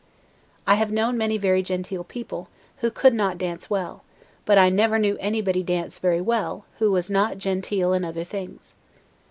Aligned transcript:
I 0.65 0.73
have 0.81 0.91
known 0.91 1.15
many 1.15 1.37
very 1.37 1.61
genteel 1.61 2.03
people, 2.05 2.47
who 2.77 2.89
could 2.89 3.13
not 3.13 3.37
dance 3.37 3.69
well; 3.69 4.03
but 4.45 4.57
I 4.57 4.67
never 4.71 4.97
knew 4.97 5.15
anybody 5.19 5.61
dance 5.61 5.99
very 5.99 6.21
well, 6.21 6.65
who 6.79 6.91
was 6.91 7.11
not 7.11 7.37
genteel 7.37 7.93
in 7.93 8.03
other 8.03 8.23
things. 8.23 8.73